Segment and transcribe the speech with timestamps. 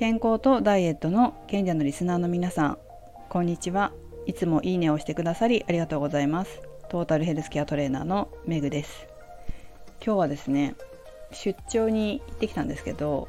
[0.00, 2.78] 健康とダイエットの賢者のリスナーの皆さん
[3.28, 3.92] こんにちは。
[4.24, 6.62] いつもいいねをしてくださりありがとうございます。
[6.88, 9.06] トータルヘルスケアトレーナーのメグです。
[10.02, 10.74] 今日はですね
[11.32, 13.28] 出張に行ってきたんですけど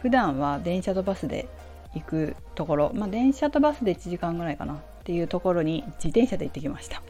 [0.00, 1.48] 普段は電車とバスで
[1.92, 7.02] 行くところまあ電車とバスで1時間ぐらいかなっていうところに自転車で行ってきました。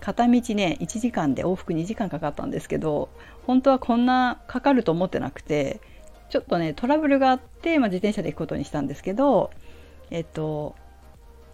[0.00, 3.08] 片道ね1時間で往復2時間かかったんですけど
[3.44, 5.80] 本当はこんなかかると思ってなくて
[6.30, 9.50] ちょっとねトラブルがあって、まあ、自転車で行くことにしたんですけど
[10.10, 10.74] えっと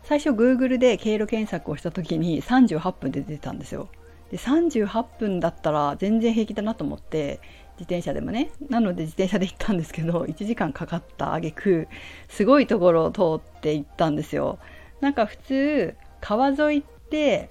[0.03, 3.89] 最初 Google で経路検索をした時に38分で出てたんですよ。
[4.31, 7.41] で38分だったら全然平気だなと思って
[7.79, 11.89] 自転車でもねなので自転車で行ったんですけど1時間かかった挙句
[12.29, 14.59] すごいところを通って行ったんですよ。
[15.01, 17.51] なんか普通川沿いって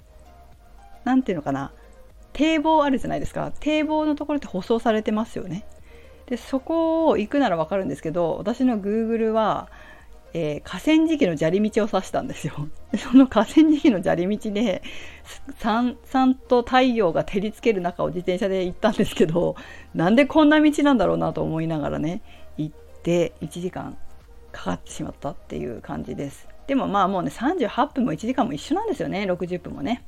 [1.04, 1.72] 何ていうのかな
[2.32, 5.64] 堤防あるじゃないですか堤防のところって舗装されてますよね
[6.26, 9.68] でそこを行くならわかるんですけど私の Google は、
[10.32, 12.54] えー、河川敷の砂利道を指したんですよ。
[12.96, 14.82] その河川敷の砂利道で
[15.58, 19.56] さんさんと太陽が照りつける中を自転車で行ったんですけど
[19.94, 22.22] なんでこんな道なんだろうなと思いながらね
[22.56, 23.96] 行って1時間
[24.52, 26.48] かかってしまったっていう感じです。
[26.66, 29.24] でもまあもうね38分も1時間も一緒なんですよね。
[29.24, 30.04] 60分もね。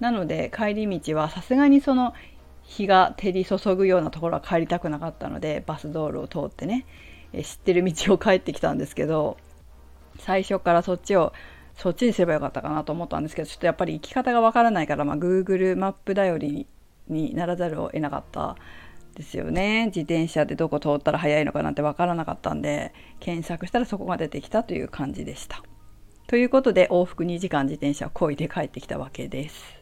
[0.00, 2.12] なので帰り道はさすがにその
[2.72, 6.86] 日が照り注ぐようなところは帰りたくなかったのでバス道路を通ってね
[7.32, 9.36] 知ってる道を帰ってきたんですけど
[10.18, 11.32] 最初からそっちを
[11.76, 16.66] そっちにすればよかったかなと思ったんですけどちょっとやっぱり行き方がわからないから、まあ、Google マップ頼り
[17.08, 18.56] にならざるを得なかった
[19.14, 25.62] ですよね自転車でどこ通ったら早いのかなんてわからなかったんで検索したらそこが出てきたという感じでした。
[26.28, 29.81] ということで往復2時間自転車をこいで帰ってきたわけです。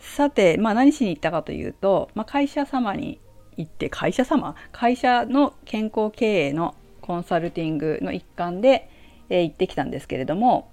[0.00, 3.20] さて、まあ、何しに行ったかというと、まあ、会社様に
[3.56, 4.56] 行って会社様？
[4.72, 8.90] 会社の健康経営のコンサルティングの一環で、
[9.28, 10.70] えー、行ってきたんですけれども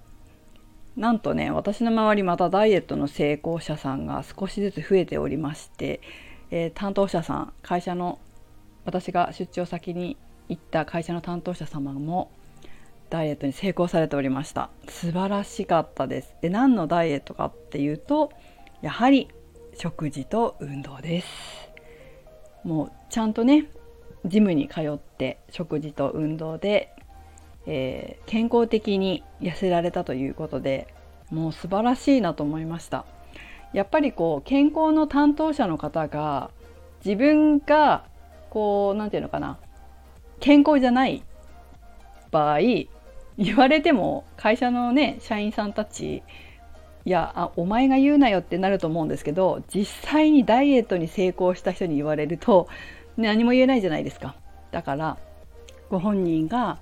[0.96, 6.00] なんとね私の周りまたダイエットの成功者さんが少しずつ増えておりまして、
[6.50, 8.18] えー、担当者さん会社の
[8.84, 10.16] 私が出張先に
[10.48, 12.30] 行った会社の担当者様も
[13.10, 14.70] ダイエットに成功されておりました。
[14.86, 16.36] 素晴らしかったです。
[16.42, 18.32] で何のダイエットかっていうと
[18.80, 19.28] やはり
[19.74, 21.28] 食事と運動です。
[22.64, 23.66] もうちゃんとね
[24.24, 26.92] ジムに通って食事と運動で、
[27.66, 30.92] えー、健康的に痩せられたということで
[31.30, 33.04] もう素晴らしいなと思いました。
[33.72, 36.50] やっぱりこう健康の担当者の方が
[37.04, 38.04] 自分が
[38.50, 39.58] こう何て言うのかな
[40.40, 41.22] 健康じゃない
[42.30, 42.58] 場合
[43.36, 46.22] 言われても会社のね社員さんたち
[47.08, 52.68] いやあお前が言うなよってなると思うんですけど実際にダイエットに成功した人に言われると
[53.16, 54.34] 何も言えないじゃないですか
[54.72, 55.16] だから
[55.88, 56.80] ご本人が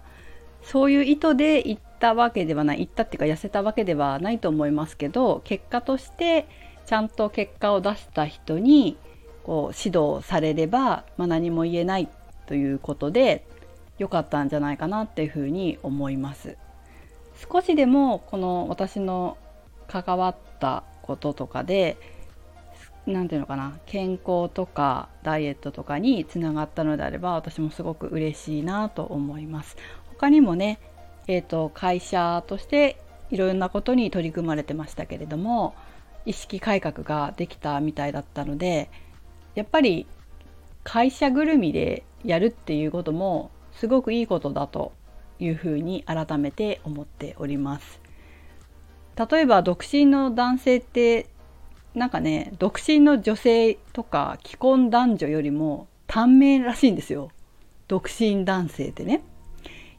[0.65, 6.49] そういう意図で言ったわけではない言ったっていうか痩せたわけではないと思いますけど結果として
[6.87, 8.97] ちゃんと結果を出した人に
[9.45, 12.09] こう指導されれば、まあ、何も言えない
[12.47, 13.47] ということで
[13.99, 16.57] 良かったんじゃないかなっていうふうに思います。
[17.53, 19.37] 少しでもこの私の
[19.89, 21.97] 関わったこととかで
[23.07, 29.77] 何て言うのかな健康とかダイエットとかにつながったのであれば私もすごく嬉しいなと思います。
[30.11, 30.79] 他にもね、
[31.29, 35.75] えーと、会社としていろんなことに取り組まれてましたけれども
[36.25, 38.89] 意識改革ができたみたいだったので
[39.55, 40.07] やっぱり
[40.85, 44.93] 会社ぐるみでやるっていうこともすごくいいことだと
[45.39, 48.06] いうふうに改めて思っております。
[49.17, 51.27] 例えば独身の男性って
[51.95, 57.31] なんかね独身の女性とか既婚男女よりも短命らしいんですよ
[57.89, 59.23] 独身男性ってね。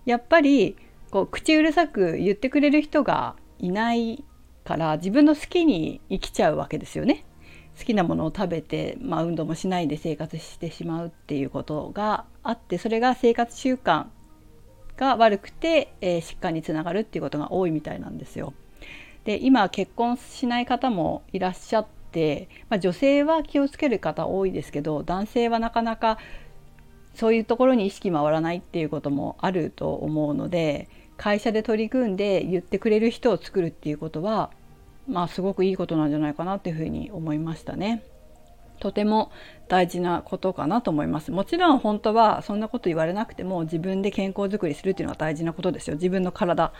[0.05, 0.77] やっぱり
[1.11, 4.23] こう口うるさく言ってくれる人がいない
[4.63, 7.25] から自分の好きに生きちゃうわけですよね。
[7.77, 14.07] 好きなものを食べて、まあ、運動もしないで生活してしまうっていうことがあってそれが生活習慣
[14.97, 18.53] が悪くて、えー、疾患につながるっていうことが多いみたいなんですよ。
[19.27, 26.17] で今結婚しない方もいらっしゃって、まあ、女性は気をつける方多いですけど男性はなかなか
[27.13, 30.87] そういうところに意識回らないっていうこともあると思うので
[31.17, 34.49] 会社で取り組んで言ってくれる人を作るっていうことは
[35.09, 38.03] まあすごくいいことなんじゃないかなっていうふうに思いましたね。
[38.79, 39.31] とても
[39.67, 41.31] 大事なことかなと思います。
[41.31, 45.95] もちろん本当はそんなこと言われなくても自分で健康づくりするっていうのは大事なことですよ。
[45.95, 46.71] 自分の体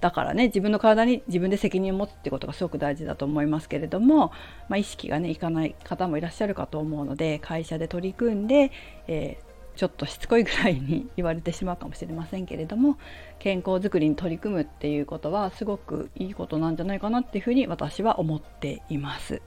[0.00, 4.32] だからね自分の体に自分で責任を持つってことがすごく大事だと思いますけれども、
[4.68, 8.70] まあ、意識がねいかない方もいらっしゃるかと思うので会社で取り組んで、
[9.08, 12.96] えー、ちょっとしつこいぐらいに 言われてしまうかもしれませんけれども
[13.40, 19.42] 健康づくりに取り組むっていうことはすごくいいことなんじゃないかなっていうふうに私は思っています。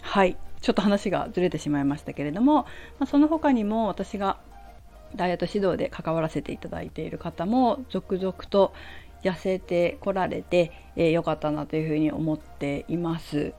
[0.00, 2.68] はいちょっと話がずれてしまいましたけれども、ま
[3.00, 4.38] あ、その他にも私が
[5.16, 8.72] ダイエット指導で関わらせていただいている方も続々と
[9.22, 13.54] 痩せてこられて良、えー、かったなというふうに思っています。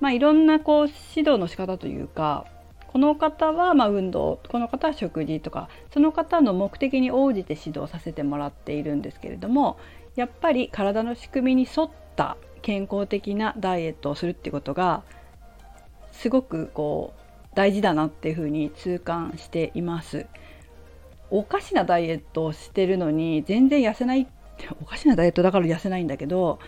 [0.00, 2.46] まあ、いろんなこう指導の仕方というか
[2.88, 9.78] この方はま運動この方は食事とかその方の目的に応じて指導させてもらっているんですけれども
[10.14, 15.02] やっぱり体の仕組みに沿った健康的なダイエットをするっていうことが
[16.12, 20.26] すごくこう大事だなっていうふうに痛感しています。
[21.30, 24.26] おかしなダイエットをしてるのに全然痩せないっ
[24.80, 26.58] おかしなダイエットだから痩せないんだけど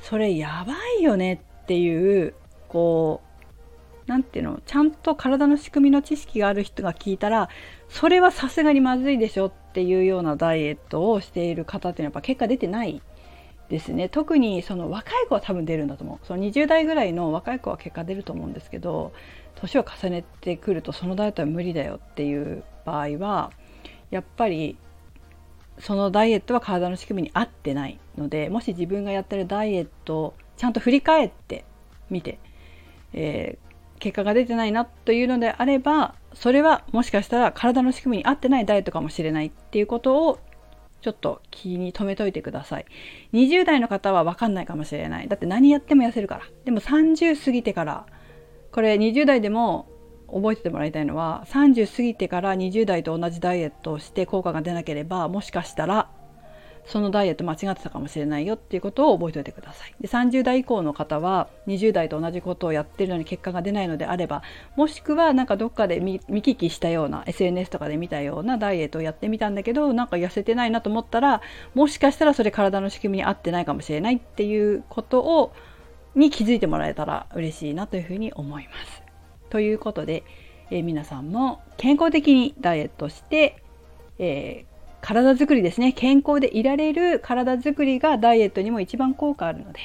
[0.00, 2.34] それやばいよねっていう
[2.68, 3.34] こう
[4.06, 7.48] 何ていうのちゃんと体の仕組みの知識がある人が聞いたら
[7.88, 13.00] それはさすがにまずいでしょっていうようなダイエットをしている方っていうのはやっぱ結果出てない
[13.70, 14.10] ですね。
[14.10, 16.26] 特にその若い子は多分出るんだと思う。
[16.26, 19.12] その20代ぐらいの若い子は結果出ると思うんですけど
[19.54, 23.52] 年を重ねてくるとそのダイエットは無理だよっていう場合は
[24.10, 24.76] やっぱり
[25.78, 31.64] そのダイエットは体の仕組みに合ってないのでもし自分がやってるダイエットをちゃんと振り返って
[32.10, 32.38] みて、
[33.12, 33.58] え
[33.98, 40.38] 結果が出てないなというのであればそれはもしかしたら体の仕組みに合ってないダイエットかもしれないっていうことを
[41.00, 42.86] ちょっと気に留めといてください。
[43.34, 45.28] 20代の方は分かんないかもしれない。
[45.28, 46.42] だって何やっても痩せるから。
[46.64, 48.06] でも30過ぎてから
[48.72, 49.86] これ20代でも
[50.28, 56.10] 覚えててもらいたいのは30過ぎてから20代と同じダイエットをして効果が出なければもしかしたら
[56.86, 59.94] そのダイエット間違ってたかもしれないよっていうことを覚えておいてください。
[60.00, 64.42] で30代以降の方は20代と同じことをやってるのに結果が出ないのであれば
[64.76, 71.40] もしくはなんかどっかで見聞きしたような SNS とかで見たようなダイエットをやってみたんだけどなんか痩せてないなと思ったら
[71.74, 75.52] もしかしたらそれ体の仕組みに合ってないかもしれないっていうことを
[76.14, 79.03] に気づいてもらえたら嬉しいなというふうに思います。
[79.54, 80.24] ということで、
[80.72, 83.62] えー、皆さんも健康的にダイエットして、
[84.18, 84.74] えー
[85.06, 89.80] 体づくりですね健康でいられる体づくりがダイエットにも一番効果あるので、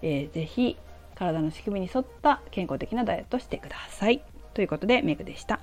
[0.00, 0.78] えー、ぜひ
[1.14, 4.24] 体の仕組みに沿った健康的なダイエットをしてください。
[4.54, 5.60] ということでメグでした。